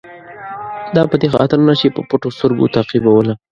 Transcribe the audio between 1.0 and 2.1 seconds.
په دې خاطر نه چې په